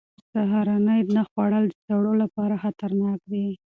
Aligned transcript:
سهارنۍ 0.31 1.01
نه 1.15 1.21
خوړل 1.29 1.63
د 1.69 1.73
سړو 1.85 2.13
لپاره 2.23 2.55
خطرناک 2.63 3.19
دي. 3.31 3.47